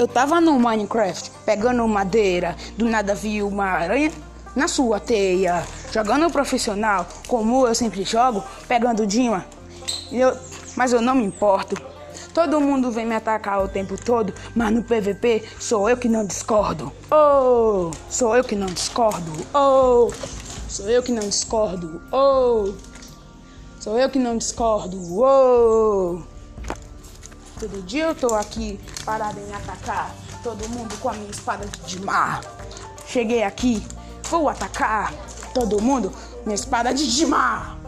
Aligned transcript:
Eu 0.00 0.08
tava 0.08 0.40
no 0.40 0.58
Minecraft 0.58 1.30
pegando 1.44 1.86
madeira, 1.86 2.56
do 2.74 2.88
nada 2.88 3.14
vi 3.14 3.42
uma 3.42 3.66
aranha 3.66 4.10
na 4.56 4.66
sua 4.66 4.98
teia, 4.98 5.62
jogando 5.92 6.32
profissional, 6.32 7.06
como 7.28 7.66
eu 7.66 7.74
sempre 7.74 8.02
jogo, 8.02 8.42
pegando 8.66 9.06
Dima. 9.06 9.44
Eu, 10.10 10.34
mas 10.74 10.94
eu 10.94 11.02
não 11.02 11.14
me 11.14 11.24
importo. 11.24 11.76
Todo 12.32 12.62
mundo 12.62 12.90
vem 12.90 13.04
me 13.04 13.14
atacar 13.14 13.62
o 13.62 13.68
tempo 13.68 14.02
todo, 14.02 14.32
mas 14.56 14.72
no 14.72 14.82
PVP 14.82 15.46
sou 15.58 15.86
eu 15.86 15.98
que 15.98 16.08
não 16.08 16.24
discordo. 16.24 16.90
Oh, 17.10 17.90
sou 18.08 18.34
eu 18.34 18.42
que 18.42 18.56
não 18.56 18.68
discordo. 18.68 19.30
Oh, 19.52 20.10
sou 20.66 20.88
eu 20.88 21.02
que 21.02 21.12
não 21.12 21.28
discordo. 21.28 22.00
Oh, 22.10 22.72
sou 23.78 23.98
eu 23.98 24.08
que 24.08 24.18
não 24.18 24.38
discordo. 24.38 24.98
Oh. 25.22 26.39
Todo 27.60 27.82
dia 27.82 28.04
eu 28.04 28.14
tô 28.14 28.34
aqui 28.34 28.80
parado 29.04 29.38
em 29.38 29.52
atacar 29.52 30.14
todo 30.42 30.66
mundo 30.70 30.96
com 30.98 31.10
a 31.10 31.12
minha 31.12 31.30
espada 31.30 31.66
de 31.66 31.78
Dimar. 31.80 32.40
Cheguei 33.06 33.42
aqui, 33.42 33.86
vou 34.30 34.48
atacar 34.48 35.12
todo 35.52 35.78
mundo, 35.78 36.10
minha 36.46 36.54
espada 36.54 36.94
de 36.94 37.06
Dimar. 37.14 37.79